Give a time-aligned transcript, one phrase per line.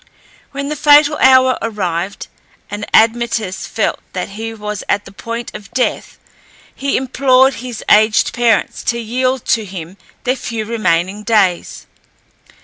[0.51, 2.25] When the fatal hour arrived,
[2.71, 6.17] and Admetus felt that he was at the point of death,
[6.73, 11.85] he implored his aged parents to yield to him their few remaining days.